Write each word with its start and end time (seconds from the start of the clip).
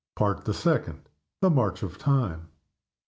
Part 0.15 0.45
the 0.45 0.53
Second. 0.55 1.07
THE 1.41 1.51
MARCH 1.51 1.83
OF 1.83 1.99
TIME. 1.99 2.47